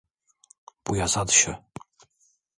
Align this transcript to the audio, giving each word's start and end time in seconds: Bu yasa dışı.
Bu 0.87 0.95
yasa 0.95 1.27
dışı. 1.27 1.59